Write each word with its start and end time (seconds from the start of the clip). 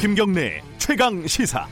김경래 0.00 0.62
최강 0.78 1.26
시사. 1.26 1.66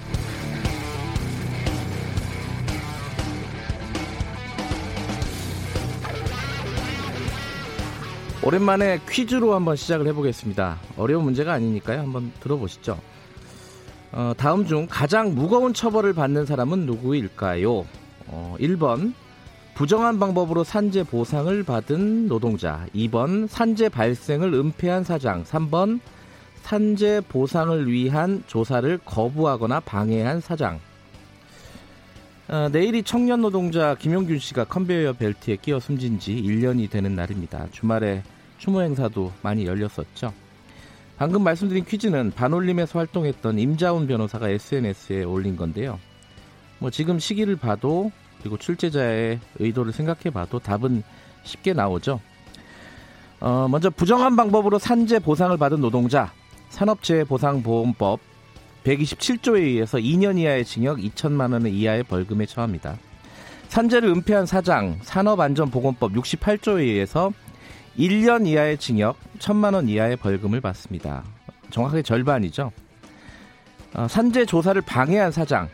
오랜만에 8.43 8.99
퀴즈로 9.09 9.54
한번 9.54 9.77
시작을 9.77 10.09
해보겠습니다. 10.09 10.81
어려운 10.96 11.23
문제가 11.23 11.53
아니니까요. 11.53 12.00
한번 12.00 12.32
들어보시죠. 12.41 12.99
어, 14.11 14.32
다음 14.36 14.67
중 14.67 14.89
가장 14.90 15.36
무거운 15.36 15.72
처벌을 15.72 16.13
받는 16.13 16.46
사람은 16.46 16.81
누구일까요? 16.81 17.86
어, 18.27 18.57
1번 18.58 19.14
부정한 19.77 20.18
방법으로 20.18 20.64
산재 20.64 21.04
보상을 21.04 21.63
받은 21.63 22.27
노동자 22.27 22.86
2번 22.93 23.46
산재 23.46 23.89
발생을 23.89 24.53
은폐한 24.53 25.04
사장 25.04 25.45
3번 25.45 26.00
산재 26.66 27.22
보상을 27.29 27.86
위한 27.86 28.43
조사를 28.48 28.98
거부하거나 29.04 29.79
방해한 29.79 30.40
사장 30.40 30.80
어, 32.48 32.69
내일이 32.72 33.05
청년 33.05 33.41
노동자 33.41 33.94
김용균 33.94 34.41
씨가 34.41 34.64
컨베이어 34.64 35.12
벨트에 35.12 35.56
끼어 35.56 35.78
숨진 35.78 36.19
지 36.19 36.34
1년이 36.34 36.91
되는 36.91 37.14
날입니다. 37.14 37.69
주말에 37.70 38.25
추모 38.58 38.83
행사도 38.83 39.33
많이 39.42 39.64
열렸었죠. 39.64 40.33
방금 41.16 41.44
말씀드린 41.44 41.84
퀴즈는 41.84 42.33
반올림에서 42.33 42.98
활동했던 42.98 43.61
임자훈 43.61 44.08
변호사가 44.08 44.48
SNS에 44.48 45.22
올린 45.22 45.56
건데요. 45.56 46.00
뭐 46.80 46.91
지금 46.91 47.20
시기를 47.20 47.55
봐도 47.55 48.11
그리고 48.41 48.56
출제자의 48.56 49.39
의도를 49.61 49.92
생각해 49.92 50.30
봐도 50.33 50.58
답은 50.58 51.05
쉽게 51.44 51.75
나오죠. 51.75 52.20
어, 53.39 53.69
먼저 53.70 53.89
부정한 53.89 54.34
방법으로 54.34 54.80
산재 54.80 55.20
보상을 55.20 55.56
받은 55.56 55.80
노동자 55.80 56.33
산업재해보상보험법 56.69 58.20
127조에 58.84 59.56
의해서 59.56 59.98
2년 59.98 60.39
이하의 60.39 60.64
징역 60.64 60.98
2천만 60.98 61.53
원 61.53 61.67
이하의 61.67 62.05
벌금에 62.05 62.47
처합니다. 62.47 62.97
산재를 63.69 64.08
은폐한 64.11 64.47
사장 64.47 64.98
산업안전보건법 65.03 66.12
68조에 66.12 66.78
의해서 66.78 67.33
1년 67.98 68.47
이하의 68.47 68.78
징역 68.78 69.17
1천만 69.39 69.75
원 69.75 69.89
이하의 69.89 70.17
벌금을 70.17 70.61
받습니다. 70.61 71.25
정확하게 71.70 72.03
절반이죠. 72.03 72.70
어, 73.95 74.06
산재 74.08 74.45
조사를 74.45 74.80
방해한 74.83 75.33
사장 75.33 75.69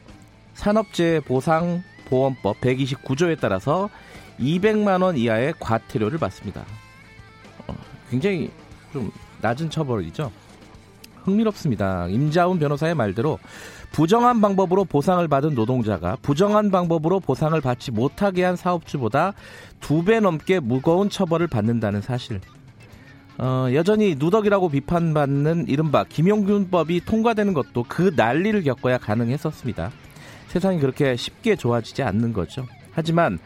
산업재해보상보험법 0.55 2.61
129조에 2.61 3.39
따라서 3.41 3.91
200만 4.39 5.03
원 5.03 5.17
이하의 5.17 5.55
과태료를 5.59 6.19
받습니다. 6.19 6.65
어, 7.67 7.75
굉장히 8.11 8.51
좀 8.93 9.11
낮은 9.41 9.71
처벌이죠. 9.71 10.31
흥미롭습니다. 11.25 12.09
임자훈 12.09 12.59
변호사의 12.59 12.95
말대로 12.95 13.39
부정한 13.93 14.41
방법으로 14.41 14.85
보상을 14.85 15.27
받은 15.29 15.55
노동자가 15.55 16.17
부정한 16.23 16.71
방법으로 16.71 17.21
보상을 17.21 17.61
받지 17.61 17.91
못하게 17.91 18.45
한 18.45 18.57
사업주보다 18.57 19.35
두 19.81 20.05
배 20.05 20.21
넘게 20.21 20.61
무거운 20.61 21.09
처벌을 21.11 21.47
받는다는 21.47 22.01
사실. 22.01 22.41
어, 23.39 23.67
여전히 23.73 24.15
누덕이라고 24.19 24.69
비판받는 24.69 25.67
이른바 25.69 26.05
김용균법이 26.05 27.05
통과되는 27.05 27.55
것도 27.55 27.85
그 27.89 28.13
난리를 28.15 28.63
겪어야 28.63 28.99
가능했었습니다. 28.99 29.91
세상이 30.49 30.79
그렇게 30.81 31.17
쉽게 31.17 31.57
좋아지지 31.57 32.03
않는 32.03 32.33
거죠. 32.33 32.67
하지만 32.93 33.39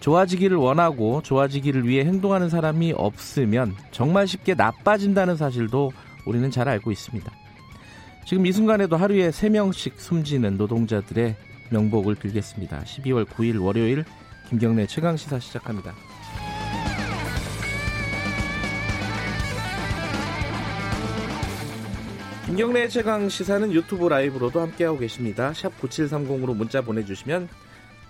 좋아지기를 0.00 0.56
원하고 0.56 1.22
좋아지기를 1.22 1.86
위해 1.88 2.04
행동하는 2.04 2.50
사람이 2.50 2.92
없으면 2.96 3.74
정말 3.90 4.26
쉽게 4.26 4.54
나빠진다는 4.54 5.36
사실도 5.36 5.92
우리는 6.24 6.50
잘 6.50 6.68
알고 6.68 6.90
있습니다. 6.90 7.30
지금 8.24 8.46
이 8.46 8.52
순간에도 8.52 8.96
하루에 8.96 9.30
3명씩 9.30 9.96
숨지는 9.96 10.56
노동자들의 10.56 11.36
명복을 11.70 12.14
빌겠습니다. 12.14 12.82
12월 12.84 13.24
9일 13.26 13.62
월요일 13.62 14.04
김경래 14.48 14.86
최강시사 14.86 15.38
시작합니다. 15.38 15.94
김경래 22.46 22.86
최강 22.88 23.30
시사는 23.30 23.72
유튜브 23.72 24.08
라이브로도 24.08 24.60
함께하고 24.60 24.98
계십니다. 24.98 25.54
샵 25.54 25.72
9730으로 25.80 26.54
문자 26.54 26.82
보내주시면 26.82 27.48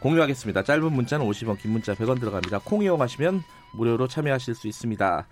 공유하겠습니다. 0.02 0.62
짧은 0.64 0.92
문자는 0.92 1.24
50원, 1.26 1.58
긴 1.58 1.72
문자 1.72 1.94
100원 1.94 2.18
들어갑니다. 2.20 2.60
콩 2.64 2.82
이용하시면 2.82 3.42
무료로 3.74 4.08
참여하실 4.08 4.54
수 4.54 4.68
있습니다. 4.68 5.26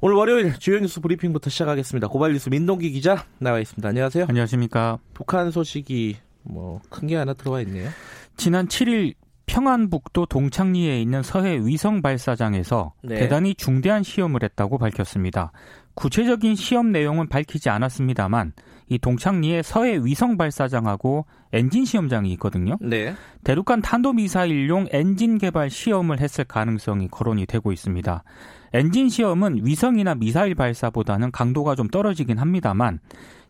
오늘 0.00 0.16
월요일 0.16 0.58
주요 0.58 0.78
뉴스 0.80 1.00
브리핑부터 1.00 1.48
시작하겠습니다. 1.48 2.08
고발 2.08 2.32
뉴스 2.32 2.48
민동기 2.50 2.90
기자 2.90 3.24
나와 3.38 3.60
있습니다. 3.60 3.88
안녕하세요. 3.88 4.26
안녕하십니까. 4.28 4.98
북한 5.14 5.50
소식이 5.50 6.16
뭐 6.42 6.80
큰 6.90 7.06
게 7.08 7.16
하나 7.16 7.32
들어와 7.34 7.60
있네요. 7.62 7.88
지난 8.36 8.66
7일 8.68 9.14
평안북도 9.46 10.26
동창리에 10.26 11.00
있는 11.00 11.22
서해 11.22 11.58
위성 11.62 12.02
발사장에서 12.02 12.92
네. 13.02 13.16
대단히 13.16 13.54
중대한 13.54 14.02
시험을 14.02 14.42
했다고 14.42 14.78
밝혔습니다. 14.78 15.52
구체적인 15.94 16.56
시험 16.56 16.92
내용은 16.92 17.28
밝히지 17.28 17.70
않았습니다만 17.70 18.52
이 18.88 18.98
동창리에 18.98 19.62
서해 19.62 19.98
위성 20.02 20.36
발사장하고 20.36 21.26
엔진 21.52 21.84
시험장이 21.84 22.32
있거든요. 22.32 22.76
네. 22.80 23.14
대륙간 23.44 23.80
탄도미사일용 23.80 24.88
엔진 24.90 25.38
개발 25.38 25.70
시험을 25.70 26.20
했을 26.20 26.44
가능성이 26.44 27.08
거론이 27.08 27.46
되고 27.46 27.72
있습니다. 27.72 28.22
엔진 28.74 29.08
시험은 29.08 29.64
위성이나 29.64 30.16
미사일 30.16 30.54
발사보다는 30.54 31.30
강도가 31.30 31.74
좀 31.74 31.88
떨어지긴 31.88 32.38
합니다만 32.38 32.98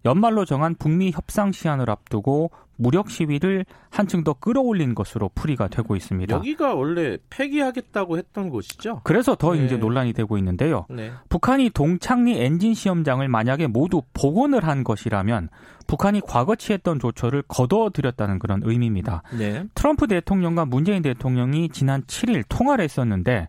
연말로 0.04 0.44
정한 0.44 0.74
북미 0.74 1.10
협상 1.10 1.50
시한을 1.50 1.88
앞두고 1.88 2.50
무력 2.76 3.10
시위를 3.10 3.64
한층 3.90 4.24
더 4.24 4.32
끌어올린 4.32 4.94
것으로 4.94 5.30
풀이가 5.34 5.68
되고 5.68 5.94
있습니다. 5.96 6.34
여기가 6.34 6.74
원래 6.74 7.18
폐기하겠다고 7.30 8.18
했던 8.18 8.50
곳이죠? 8.50 9.00
그래서 9.04 9.34
더 9.34 9.54
네. 9.54 9.64
이제 9.64 9.76
논란이 9.76 10.12
되고 10.12 10.36
있는데요. 10.38 10.86
네. 10.90 11.12
북한이 11.28 11.70
동창리 11.70 12.40
엔진 12.40 12.74
시험장을 12.74 13.26
만약에 13.28 13.66
모두 13.68 14.02
복원을 14.12 14.64
한 14.64 14.84
것이라면 14.84 15.48
북한이 15.86 16.22
과거 16.26 16.56
취했던 16.56 16.98
조처를 16.98 17.42
거둬들였다는 17.46 18.38
그런 18.38 18.62
의미입니다. 18.64 19.22
네. 19.36 19.64
트럼프 19.74 20.06
대통령과 20.06 20.64
문재인 20.64 21.02
대통령이 21.02 21.68
지난 21.68 22.02
7일 22.04 22.44
통화를 22.48 22.82
했었는데 22.84 23.48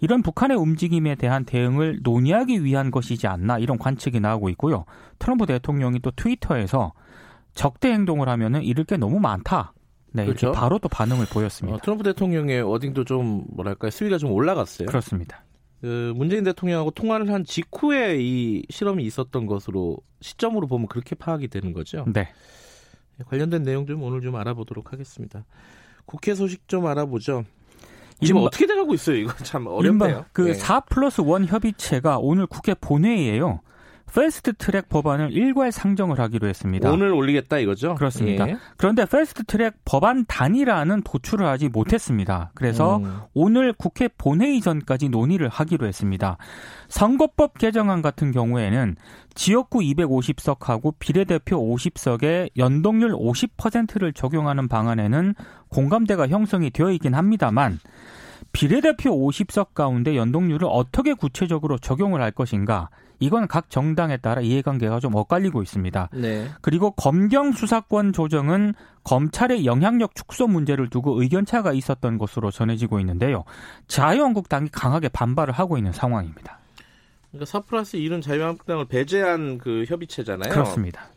이런 0.00 0.22
북한의 0.22 0.56
움직임에 0.56 1.14
대한 1.14 1.44
대응을 1.44 2.00
논의하기 2.02 2.64
위한 2.64 2.90
것이지 2.90 3.26
않나 3.26 3.58
이런 3.58 3.78
관측이 3.78 4.20
나오고 4.20 4.48
있고요. 4.50 4.84
트럼프 5.18 5.46
대통령이 5.46 6.00
또 6.00 6.10
트위터에서 6.10 6.92
적대 7.56 7.90
행동을 7.90 8.28
하면은 8.28 8.62
잃을 8.62 8.84
게 8.84 8.96
너무 8.96 9.18
많다. 9.18 9.72
네, 10.12 10.24
그렇죠? 10.24 10.52
바로 10.52 10.78
또 10.78 10.88
반응을 10.88 11.26
보였습니다. 11.26 11.76
어, 11.76 11.80
트럼프 11.82 12.04
대통령의 12.04 12.62
wording도 12.62 13.04
좀 13.04 13.44
뭐랄까 13.48 13.90
수위가 13.90 14.18
좀 14.18 14.30
올라갔어요. 14.30 14.86
그렇습니다. 14.86 15.44
그 15.80 16.12
문재인 16.16 16.44
대통령하고 16.44 16.90
통화를 16.92 17.30
한 17.30 17.44
직후에 17.44 18.16
이 18.18 18.62
실험이 18.70 19.04
있었던 19.04 19.46
것으로 19.46 19.98
시점으로 20.20 20.66
보면 20.68 20.86
그렇게 20.88 21.14
파악이 21.14 21.48
되는 21.48 21.72
거죠. 21.72 22.04
네. 22.12 22.28
관련된 23.26 23.62
내용 23.62 23.86
좀 23.86 24.02
오늘 24.02 24.20
좀 24.20 24.36
알아보도록 24.36 24.92
하겠습니다. 24.92 25.44
국회 26.04 26.34
소식 26.34 26.68
좀 26.68 26.86
알아보죠. 26.86 27.44
지금 28.22 28.42
어떻게 28.42 28.66
돼가고 28.66 28.94
있어요? 28.94 29.16
이거 29.16 29.32
참 29.44 29.66
어렵네요. 29.66 30.24
그4 30.32 30.86
플러스 30.86 31.20
1 31.20 31.46
협의체가 31.46 32.18
오늘 32.18 32.46
국회 32.46 32.74
본회의에요. 32.74 33.60
패스트 34.12 34.54
트랙 34.54 34.88
법안을 34.88 35.32
일괄 35.32 35.72
상정을 35.72 36.18
하기로 36.18 36.48
했습니다. 36.48 36.90
오늘 36.90 37.12
올리겠다 37.12 37.58
이거죠? 37.58 37.94
그렇습니다. 37.96 38.48
예. 38.48 38.56
그런데 38.76 39.04
패스트 39.04 39.44
트랙 39.44 39.74
법안 39.84 40.24
단일화는 40.26 41.02
도출을 41.02 41.46
하지 41.46 41.68
못했습니다. 41.68 42.50
그래서 42.54 42.98
음. 42.98 43.20
오늘 43.34 43.72
국회 43.72 44.08
본회의 44.08 44.60
전까지 44.60 45.08
논의를 45.08 45.48
하기로 45.48 45.86
했습니다. 45.86 46.38
선거법 46.88 47.58
개정안 47.58 48.00
같은 48.00 48.32
경우에는 48.32 48.96
지역구 49.34 49.80
250석하고 49.80 50.94
비례대표 50.98 51.58
50석에 51.58 52.50
연동률 52.56 53.12
50%를 53.12 54.12
적용하는 54.12 54.68
방안에는 54.68 55.34
공감대가 55.68 56.28
형성이 56.28 56.70
되어 56.70 56.90
있긴 56.90 57.14
합니다만 57.14 57.78
비례대표 58.56 59.10
50석 59.10 59.74
가운데 59.74 60.16
연동률을 60.16 60.66
어떻게 60.70 61.12
구체적으로 61.12 61.76
적용을 61.76 62.22
할 62.22 62.30
것인가 62.30 62.88
이건 63.18 63.48
각 63.48 63.68
정당에 63.68 64.16
따라 64.16 64.40
이해관계가 64.40 64.98
좀 64.98 65.14
엇갈리고 65.14 65.62
있습니다. 65.62 66.08
네. 66.14 66.48
그리고 66.62 66.92
검경 66.92 67.52
수사권 67.52 68.14
조정은 68.14 68.72
검찰의 69.04 69.66
영향력 69.66 70.14
축소 70.14 70.46
문제를 70.46 70.88
두고 70.88 71.20
의견차가 71.20 71.74
있었던 71.74 72.16
것으로 72.16 72.50
전해지고 72.50 72.98
있는데요. 73.00 73.44
자유한국당이 73.88 74.70
강하게 74.70 75.10
반발을 75.10 75.52
하고 75.52 75.76
있는 75.76 75.92
상황입니다. 75.92 76.58
그러니까 77.30 77.44
4 77.44 77.60
플러스 77.60 77.98
1은 77.98 78.22
자유한국당을 78.22 78.86
배제한 78.86 79.58
그 79.58 79.84
협의체잖아요. 79.86 80.50
그렇습니다. 80.50 81.08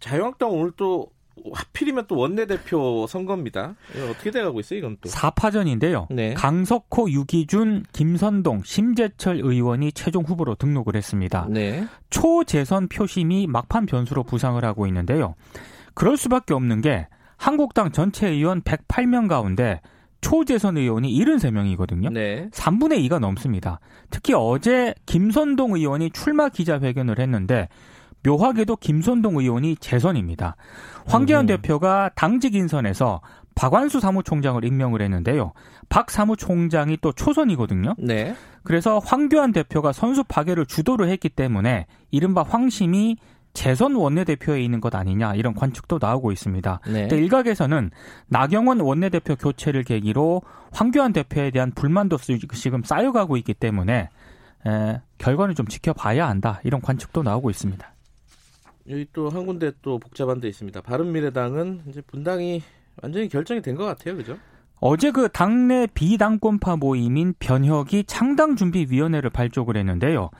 자유한국당 0.00 0.50
오늘 0.50 0.72
또 0.78 1.10
하필이면 1.52 2.06
또 2.08 2.16
원내대표 2.16 3.06
선거입니다. 3.06 3.74
어떻게 4.10 4.30
돼가고 4.30 4.60
있어요, 4.60 4.78
이건 4.78 4.96
또? 5.00 5.08
4파전인데요. 5.08 6.06
네. 6.10 6.34
강석호, 6.34 7.10
유기준, 7.10 7.84
김선동, 7.92 8.62
심재철 8.64 9.38
의원이 9.38 9.92
최종 9.92 10.24
후보로 10.24 10.54
등록을 10.56 10.96
했습니다. 10.96 11.46
네. 11.50 11.86
초재선 12.10 12.88
표심이 12.88 13.46
막판 13.46 13.86
변수로 13.86 14.24
부상을 14.24 14.62
하고 14.64 14.86
있는데요. 14.86 15.34
그럴 15.94 16.16
수밖에 16.16 16.54
없는 16.54 16.80
게 16.80 17.08
한국당 17.36 17.92
전체 17.92 18.28
의원 18.28 18.62
108명 18.62 19.28
가운데 19.28 19.80
초재선 20.20 20.76
의원이 20.76 21.12
73명이거든요. 21.12 22.12
네. 22.12 22.48
3분의 22.52 23.06
2가 23.08 23.18
넘습니다. 23.18 23.80
특히 24.10 24.32
어제 24.34 24.94
김선동 25.06 25.74
의원이 25.74 26.10
출마 26.10 26.48
기자회견을 26.48 27.18
했는데 27.18 27.68
묘하게도 28.24 28.76
김선동 28.76 29.36
의원이 29.36 29.76
재선입니다. 29.76 30.56
황교안 31.06 31.44
음. 31.44 31.46
대표가 31.46 32.10
당직 32.14 32.54
인선에서 32.54 33.20
박완수 33.54 34.00
사무총장을 34.00 34.64
임명을 34.64 35.02
했는데요. 35.02 35.52
박 35.88 36.10
사무총장이 36.10 36.98
또 37.00 37.12
초선이거든요. 37.12 37.94
네. 37.98 38.34
그래서 38.62 38.98
황교안 38.98 39.52
대표가 39.52 39.92
선수 39.92 40.24
파괴를 40.24 40.66
주도를 40.66 41.08
했기 41.08 41.28
때문에 41.28 41.86
이른바 42.10 42.42
황심이 42.42 43.16
재선 43.54 43.94
원내대표에 43.94 44.62
있는 44.62 44.80
것 44.80 44.94
아니냐 44.94 45.34
이런 45.34 45.54
관측도 45.54 45.98
나오고 46.00 46.32
있습니다. 46.32 46.80
네. 46.86 47.08
일각에서는 47.10 47.90
나경원 48.28 48.80
원내대표 48.80 49.36
교체를 49.36 49.84
계기로 49.84 50.42
황교안 50.72 51.12
대표에 51.12 51.50
대한 51.50 51.70
불만도 51.72 52.16
지금 52.16 52.82
쌓여가고 52.82 53.36
있기 53.36 53.52
때문에 53.52 54.08
에, 54.66 55.00
결과는 55.18 55.54
좀 55.54 55.66
지켜봐야 55.66 56.28
한다 56.28 56.60
이런 56.64 56.80
관측도 56.80 57.22
나오고 57.22 57.50
있습니다. 57.50 57.92
여기 58.88 59.06
또 59.12 59.28
한 59.28 59.46
군데 59.46 59.72
또 59.82 59.98
복잡한 59.98 60.40
데 60.40 60.48
있습니다. 60.48 60.80
바른미래당은 60.80 61.82
이제 61.88 62.00
분당이 62.02 62.62
완전히 63.02 63.28
결정이 63.28 63.62
된 63.62 63.76
것 63.76 63.84
같아요, 63.84 64.16
그죠? 64.16 64.36
어제 64.80 65.12
그 65.12 65.28
당내 65.28 65.86
비당권파 65.94 66.76
모임인 66.76 67.34
변혁이 67.38 68.04
창당준비위원회를 68.04 69.30
발족을 69.30 69.76
했는데요. 69.76 70.30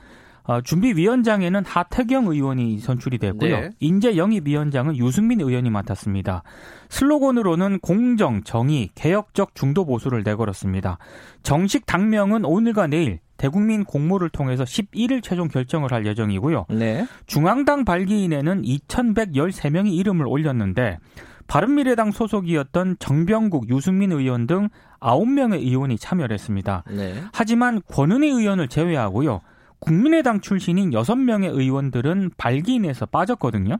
어, 0.45 0.59
준비위원장에는 0.59 1.63
하태경 1.63 2.27
의원이 2.27 2.79
선출이 2.79 3.17
됐고요. 3.17 3.59
네. 3.61 3.69
인재영입위원장은 3.79 4.97
유승민 4.97 5.39
의원이 5.39 5.69
맡았습니다. 5.69 6.43
슬로건으로는 6.89 7.79
공정, 7.79 8.43
정의, 8.43 8.89
개혁적 8.93 9.55
중도 9.55 9.85
보수를 9.85 10.23
내걸었습니다. 10.23 10.97
정식 11.43 11.85
당명은 11.85 12.43
오늘과 12.43 12.87
내일 12.87 13.19
대국민 13.37 13.83
공모를 13.83 14.29
통해서 14.29 14.63
11일 14.63 15.21
최종 15.23 15.47
결정을 15.47 15.91
할 15.91 16.05
예정이고요. 16.05 16.67
네. 16.69 17.07
중앙당 17.25 17.85
발기인에는 17.85 18.61
2,113명이 18.61 19.93
이름을 19.93 20.27
올렸는데 20.27 20.99
바른미래당 21.47 22.11
소속이었던 22.11 22.97
정병국, 22.99 23.69
유승민 23.69 24.11
의원 24.11 24.47
등 24.47 24.69
9명의 24.99 25.59
의원이 25.59 25.97
참여를 25.97 26.33
했습니다. 26.33 26.83
네. 26.89 27.21
하지만 27.33 27.81
권은희 27.87 28.29
의원을 28.29 28.69
제외하고요. 28.69 29.41
국민의당 29.79 30.39
출신인 30.39 30.91
6명의 30.91 31.53
의원들은 31.53 32.31
발기인에서 32.37 33.07
빠졌거든요. 33.07 33.77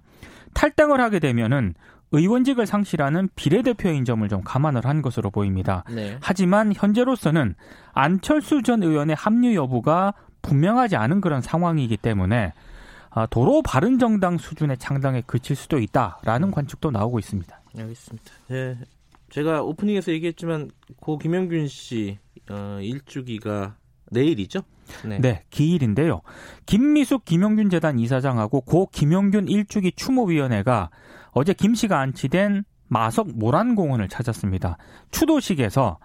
탈당을 0.54 1.00
하게 1.00 1.20
되면은 1.20 1.76
의원직을 2.14 2.66
상실하는 2.68 3.28
비례대표인 3.36 4.06
점을 4.06 4.28
좀 4.30 4.42
감안을 4.44 4.86
한 4.86 5.02
것으로 5.02 5.32
보입니다. 5.32 5.84
네. 5.90 6.18
하지만 6.22 6.72
현재로서는 6.74 7.56
안철수 7.92 8.62
전 8.62 8.84
의원의 8.84 9.16
합류 9.16 9.56
여부가 9.56 10.14
분명하지 10.44 10.96
않은 10.96 11.22
그런 11.22 11.42
상황이기 11.42 11.98
때문에 11.98 12.54
아, 13.10 13.26
도로 13.26 13.62
바른 13.62 14.00
정당 14.00 14.38
수준의 14.38 14.78
창당에 14.78 15.22
그칠 15.26 15.56
수도 15.56 15.80
있다라는 15.80 16.50
음. 16.50 16.52
관측도 16.52 16.92
나오고 16.92 17.20
있습니다. 17.20 17.62
알겠습니다. 17.78 18.32
네, 18.48 18.78
제가 19.30 19.64
오프닝에서 19.64 20.12
얘기했지만 20.12 20.70
고 21.00 21.18
김영균 21.18 21.68
씨 21.68 22.20
어, 22.50 22.80
일주기가 22.82 23.76
내일이죠? 24.12 24.62
네. 25.06 25.20
네, 25.20 25.44
기일인데요. 25.50 26.22
김미숙 26.66 27.26
김영균 27.26 27.70
재단 27.70 27.98
이사장하고 27.98 28.62
고 28.62 28.88
김영균 28.92 29.48
일주기 29.48 29.92
추모위원회가 29.94 30.90
어제 31.34 31.54
김 31.54 31.76
씨가 31.76 32.00
안치된 32.00 32.64
마석 32.88 33.30
모란공원을 33.36 34.08
찾았습니다. 34.08 34.78
추도식에서 35.12 35.98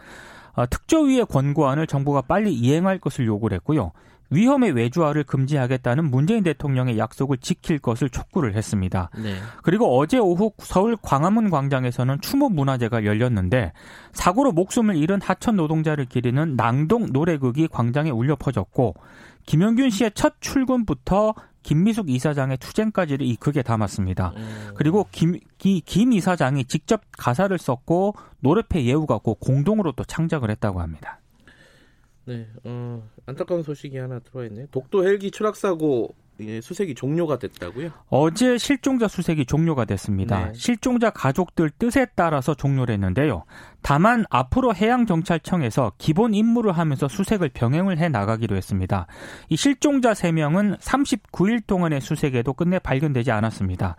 어, 0.54 0.66
특조위의 0.66 1.26
권고안을 1.26 1.86
정부가 1.86 2.22
빨리 2.22 2.52
이행할 2.52 2.98
것을 2.98 3.26
요구를 3.26 3.56
했고요. 3.56 3.92
위험의 4.30 4.72
외주화를 4.72 5.24
금지하겠다는 5.24 6.10
문재인 6.10 6.42
대통령의 6.42 6.98
약속을 6.98 7.38
지킬 7.38 7.78
것을 7.78 8.10
촉구를 8.10 8.56
했습니다. 8.56 9.10
네. 9.16 9.36
그리고 9.62 9.98
어제 9.98 10.18
오후 10.18 10.52
서울 10.58 10.96
광화문 11.00 11.48
광장에서는 11.50 12.20
추모 12.20 12.48
문화제가 12.50 13.04
열렸는데 13.04 13.72
사고로 14.12 14.52
목숨을 14.52 14.96
잃은 14.96 15.20
하청 15.22 15.56
노동자를 15.56 16.04
기리는 16.04 16.56
낭독 16.56 17.06
노래극이 17.12 17.68
광장에 17.68 18.10
울려 18.10 18.36
퍼졌고 18.36 18.94
김용균 19.46 19.88
씨의 19.88 20.12
첫 20.14 20.34
출근부터 20.40 21.34
김미숙 21.68 22.08
이사장의 22.08 22.56
투쟁까지를 22.56 23.26
이 23.26 23.36
극에 23.36 23.60
담았습니다. 23.60 24.32
음. 24.36 24.70
그리고 24.74 25.06
김, 25.12 25.38
기, 25.58 25.82
김 25.82 26.14
이사장이 26.14 26.64
직접 26.64 27.02
가사를 27.12 27.58
썼고 27.58 28.14
노래패 28.40 28.86
예우가 28.86 29.18
고 29.18 29.34
공동으로 29.34 29.92
또 29.92 30.02
창작을 30.02 30.50
했다고 30.50 30.80
합니다. 30.80 31.20
네, 32.24 32.48
어, 32.64 33.06
안타까운 33.26 33.62
소식이 33.62 33.98
하나 33.98 34.18
들어와 34.20 34.46
있네요. 34.46 34.66
독도 34.70 35.04
헬기 35.06 35.30
추락 35.30 35.56
사고 35.56 36.14
예, 36.14 36.27
수색이 36.62 36.94
종료가 36.94 37.38
됐다고요? 37.38 37.90
어제 38.08 38.58
실종자 38.58 39.08
수색이 39.08 39.46
종료가 39.46 39.84
됐습니다. 39.84 40.46
네. 40.46 40.52
실종자 40.54 41.10
가족들 41.10 41.70
뜻에 41.70 42.06
따라서 42.14 42.54
종료를 42.54 42.94
했는데요. 42.94 43.44
다만 43.82 44.24
앞으로 44.30 44.74
해양경찰청에서 44.74 45.92
기본 45.98 46.34
임무를 46.34 46.72
하면서 46.72 47.08
수색을 47.08 47.50
병행을 47.50 47.98
해 47.98 48.08
나가기로 48.08 48.56
했습니다. 48.56 49.06
이 49.48 49.56
실종자 49.56 50.12
3명은 50.12 50.78
39일 50.78 51.66
동안의 51.66 52.00
수색에도 52.00 52.52
끝내 52.52 52.78
발견되지 52.78 53.32
않았습니다. 53.32 53.96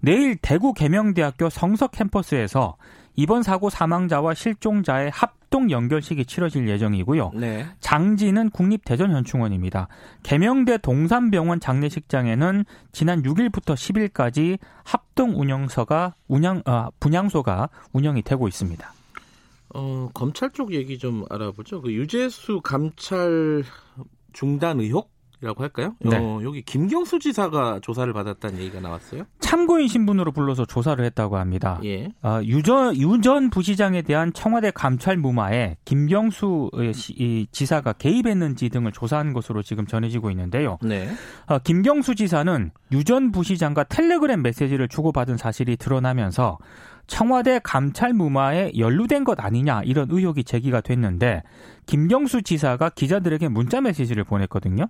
내일 0.00 0.36
대구 0.36 0.72
계명대학교 0.72 1.50
성석 1.50 1.92
캠퍼스에서 1.92 2.76
이번 3.16 3.42
사고 3.42 3.68
사망자와 3.68 4.34
실종자의 4.34 5.10
합 5.12 5.39
동 5.50 5.70
연결식이 5.70 6.24
치러질 6.24 6.68
예정이고요. 6.68 7.32
네. 7.34 7.66
장지는 7.80 8.50
국립대전현충원입니다. 8.50 9.88
계명대 10.22 10.78
동산병원 10.78 11.60
장례식장에는 11.60 12.64
지난 12.92 13.22
6일부터 13.22 13.74
10일까지 13.74 14.58
합동 14.84 15.38
운영서가 15.38 16.14
운영 16.28 16.62
아, 16.64 16.90
분향소가 17.00 17.68
운영이 17.92 18.22
되고 18.22 18.46
있습니다. 18.46 18.92
어, 19.74 20.08
검찰 20.14 20.50
쪽 20.50 20.72
얘기 20.72 20.98
좀 20.98 21.24
알아보죠. 21.28 21.82
그 21.82 21.92
유재수 21.92 22.60
감찰 22.62 23.62
중단 24.32 24.80
의혹 24.80 25.10
이라고 25.42 25.62
할까요? 25.62 25.94
네. 26.00 26.16
어, 26.16 26.40
여기 26.42 26.62
김경수 26.62 27.18
지사가 27.18 27.80
조사를 27.82 28.12
받았다는 28.12 28.58
얘기가 28.58 28.80
나왔어요. 28.80 29.24
참고인 29.40 29.88
신분으로 29.88 30.32
불러서 30.32 30.66
조사를 30.66 31.02
했다고 31.04 31.38
합니다. 31.38 31.80
예. 31.84 32.08
어, 32.22 32.40
유전 32.44 32.94
유전 32.96 33.48
부시장에 33.48 34.02
대한 34.02 34.32
청와대 34.32 34.70
감찰 34.70 35.16
무마에 35.16 35.76
김경수 35.84 36.70
지사가 37.52 37.94
개입했는지 37.94 38.68
등을 38.68 38.92
조사한 38.92 39.32
것으로 39.32 39.62
지금 39.62 39.86
전해지고 39.86 40.30
있는데요. 40.30 40.78
네. 40.82 41.08
어, 41.46 41.58
김경수 41.58 42.14
지사는 42.14 42.70
유전 42.92 43.32
부시장과 43.32 43.84
텔레그램 43.84 44.42
메시지를 44.42 44.88
주고받은 44.88 45.38
사실이 45.38 45.76
드러나면서 45.78 46.58
청와대 47.10 47.60
감찰 47.62 48.14
무마에 48.14 48.70
연루된 48.78 49.24
것 49.24 49.40
아니냐 49.40 49.82
이런 49.82 50.06
의혹이 50.10 50.44
제기가 50.44 50.80
됐는데 50.80 51.42
김경수 51.86 52.42
지사가 52.42 52.90
기자들에게 52.90 53.48
문자 53.48 53.80
메시지를 53.80 54.22
보냈거든요. 54.22 54.86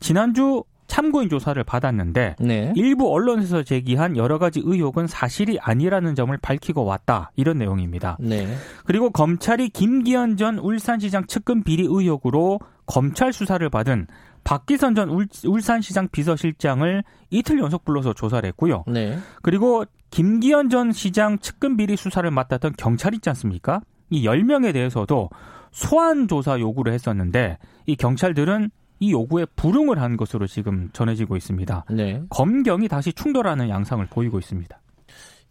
지난주 0.00 0.64
참고인 0.86 1.28
조사를 1.28 1.62
받았는데 1.62 2.36
네. 2.40 2.72
일부 2.74 3.12
언론에서 3.12 3.62
제기한 3.62 4.16
여러 4.16 4.38
가지 4.38 4.62
의혹은 4.64 5.06
사실이 5.06 5.58
아니라는 5.60 6.14
점을 6.14 6.34
밝히고 6.38 6.86
왔다 6.86 7.30
이런 7.36 7.58
내용입니다. 7.58 8.16
네. 8.18 8.48
그리고 8.86 9.10
검찰이 9.10 9.68
김기현 9.68 10.38
전 10.38 10.58
울산시장 10.58 11.26
측근 11.26 11.62
비리 11.62 11.82
의혹으로 11.82 12.60
검찰 12.86 13.34
수사를 13.34 13.68
받은 13.68 14.06
박기선 14.44 14.94
전 14.94 15.10
울, 15.10 15.26
울산시장 15.44 16.08
비서실장을 16.10 17.04
이틀 17.28 17.58
연속 17.58 17.84
불러서 17.84 18.14
조사를 18.14 18.48
했고요. 18.48 18.84
네. 18.86 19.18
그리고 19.42 19.84
김기현 20.10 20.70
전 20.70 20.92
시장 20.92 21.38
측근 21.38 21.76
비리 21.76 21.96
수사를 21.96 22.28
맡았던 22.30 22.74
경찰 22.76 23.14
있지 23.14 23.28
않습니까? 23.30 23.80
이 24.10 24.24
10명에 24.26 24.72
대해서도 24.72 25.30
소환 25.70 26.28
조사 26.28 26.58
요구를 26.58 26.92
했었는데 26.92 27.58
이 27.86 27.96
경찰들은 27.96 28.70
이 29.00 29.12
요구에 29.12 29.46
불응을 29.54 30.00
한 30.00 30.16
것으로 30.16 30.46
지금 30.46 30.90
전해지고 30.92 31.36
있습니다. 31.36 31.84
네. 31.90 32.22
검경이 32.30 32.88
다시 32.88 33.12
충돌하는 33.12 33.68
양상을 33.68 34.04
보이고 34.06 34.38
있습니다. 34.38 34.80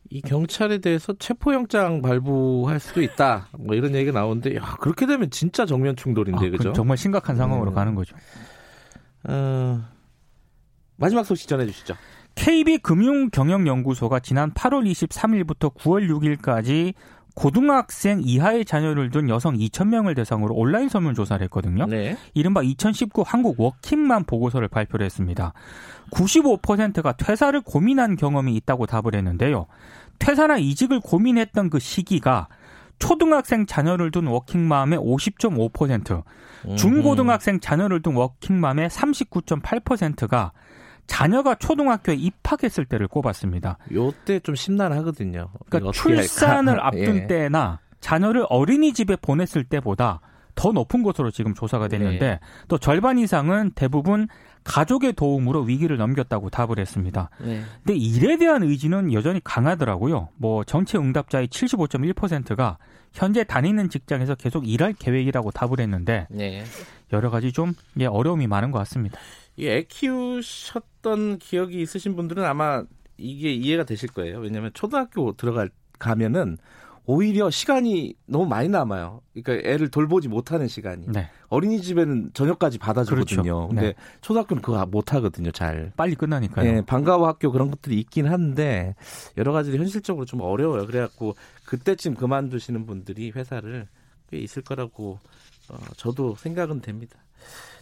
이 0.09 0.21
경찰에 0.21 0.77
대해서 0.79 1.13
체포영장 1.17 2.01
발부할 2.01 2.79
수도 2.79 3.01
있다. 3.01 3.49
뭐 3.57 3.75
이런 3.75 3.93
얘기가 3.93 4.17
나오는데, 4.17 4.55
야, 4.55 4.77
그렇게 4.79 5.05
되면 5.05 5.29
진짜 5.29 5.65
정면 5.65 5.95
충돌인데, 5.95 6.47
아, 6.47 6.49
그죠? 6.49 6.73
정말 6.73 6.97
심각한 6.97 7.35
상황으로 7.35 7.71
음. 7.71 7.75
가는 7.75 7.93
거죠. 7.93 8.15
어, 9.23 9.81
마지막 10.95 11.25
소식 11.25 11.47
전해주시죠. 11.49 11.95
KB금융경영연구소가 12.37 14.19
지난 14.19 14.51
8월 14.53 14.89
23일부터 14.89 15.73
9월 15.73 16.07
6일까지 16.07 16.93
고등학생 17.35 18.21
이하의 18.23 18.65
자녀를 18.65 19.11
둔 19.11 19.29
여성 19.29 19.55
2,000명을 19.55 20.15
대상으로 20.15 20.55
온라인 20.55 20.89
설문 20.89 21.13
조사를 21.13 21.43
했거든요. 21.45 21.85
네. 21.85 22.17
이른바 22.33 22.63
2019 22.63 23.23
한국 23.25 23.59
워킹맘 23.59 24.23
보고서를 24.23 24.67
발표를 24.69 25.05
했습니다. 25.05 25.53
95%가 26.11 27.11
퇴사를 27.13 27.59
고민한 27.61 28.15
경험이 28.15 28.55
있다고 28.55 28.87
답을 28.87 29.13
했는데요. 29.13 29.67
퇴사나 30.17 30.57
이직을 30.57 30.99
고민했던 31.01 31.69
그 31.69 31.79
시기가 31.79 32.47
초등학생 32.97 33.67
자녀를 33.67 34.09
둔 34.09 34.25
워킹맘의 34.25 34.97
50.5%, 34.97 36.23
중고등학생 36.75 37.59
자녀를 37.59 38.01
둔 38.01 38.15
워킹맘의 38.15 38.89
39.8%가 38.89 40.51
자녀가 41.07 41.55
초등학교에 41.55 42.15
입학했을 42.15 42.85
때를 42.85 43.07
꼽았습니다. 43.07 43.77
요때 43.91 44.41
좀 44.41 44.55
심란하거든요. 44.55 45.49
그러니까 45.69 45.91
출산을 45.91 46.79
앞둔 46.85 47.15
예. 47.15 47.27
때나 47.27 47.79
자녀를 48.01 48.45
어린이집에 48.49 49.15
보냈을 49.17 49.63
때보다 49.63 50.19
더 50.55 50.71
높은 50.71 51.03
것으로 51.03 51.31
지금 51.31 51.53
조사가 51.53 51.87
됐는데 51.87 52.19
네. 52.19 52.39
또 52.67 52.77
절반 52.77 53.17
이상은 53.19 53.71
대부분 53.75 54.27
가족의 54.67 55.13
도움으로 55.13 55.61
위기를 55.61 55.97
넘겼다고 55.97 56.49
답을 56.49 56.77
했습니다. 56.77 57.29
네. 57.39 57.63
근데 57.83 57.97
일에 57.97 58.37
대한 58.37 58.63
의지는 58.63 59.13
여전히 59.13 59.39
강하더라고요. 59.43 60.29
뭐 60.35 60.63
전체 60.65 60.97
응답자의 60.97 61.47
75.1%가 61.47 62.77
현재 63.13 63.45
다니는 63.45 63.89
직장에서 63.89 64.35
계속 64.35 64.67
일할 64.67 64.93
계획이라고 64.93 65.51
답을 65.51 65.79
했는데 65.79 66.27
네. 66.29 66.65
여러 67.13 67.29
가지 67.29 67.53
좀 67.53 67.73
예, 67.99 68.05
어려움이 68.05 68.47
많은 68.47 68.71
것 68.71 68.79
같습니다. 68.79 69.17
애 69.59 69.83
키우셨던 69.83 71.39
기억이 71.39 71.81
있으신 71.81 72.15
분들은 72.17 72.43
아마 72.43 72.83
이게 73.17 73.51
이해가 73.53 73.85
되실 73.85 74.09
거예요. 74.09 74.39
왜냐하면 74.39 74.71
초등학교 74.73 75.31
들어갈 75.31 75.69
가면은 75.97 76.57
오히려 77.09 77.49
시간이 77.49 78.15
너무 78.25 78.45
많이 78.45 78.67
남아요. 78.67 79.21
그러니까 79.33 79.67
애를 79.67 79.89
돌보지 79.89 80.27
못하는 80.27 80.67
시간이. 80.67 81.07
네. 81.07 81.29
어린이집에는 81.47 82.31
저녁까지 82.33 82.79
받아주거든요. 82.79 83.43
그렇죠. 83.43 83.67
근데 83.69 83.81
네. 83.81 83.93
초등학교는 84.19 84.61
그거 84.61 84.85
못 84.85 85.13
하거든요. 85.13 85.51
잘. 85.51 85.93
빨리 85.95 86.15
끝나니까요. 86.15 86.69
네, 86.69 86.81
방과후 86.85 87.25
학교 87.25 87.49
그런 87.53 87.71
것들이 87.71 87.97
있긴 88.01 88.27
한데 88.27 88.93
여러 89.37 89.53
가지로 89.53 89.77
현실적으로 89.77 90.25
좀 90.25 90.41
어려워요. 90.41 90.85
그래갖고 90.85 91.35
그때쯤 91.65 92.15
그만두시는 92.15 92.85
분들이 92.85 93.31
회사를 93.31 93.87
꽤 94.29 94.37
있을 94.39 94.61
거라고 94.61 95.19
어, 95.69 95.77
저도 95.95 96.35
생각은 96.35 96.81
됩니다. 96.81 97.17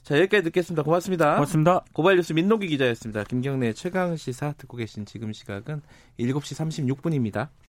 자, 0.03 0.19
여기까지 0.19 0.43
듣겠습니다. 0.43 0.83
고맙습니다. 0.83 1.33
고맙습니다. 1.33 1.83
고발뉴스 1.93 2.33
민노기 2.33 2.67
기자였습니다. 2.67 3.23
김경래 3.23 3.73
최강 3.73 4.15
시사 4.15 4.53
듣고 4.55 4.77
계신 4.77 5.03
지금 5.07 5.33
시각은 5.33 5.81
7시 6.19 6.95
36분입니다. 6.95 7.49